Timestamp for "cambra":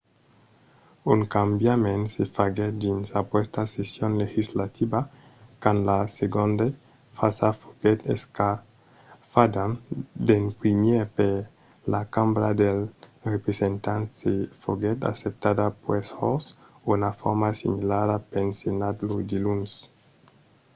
12.15-12.49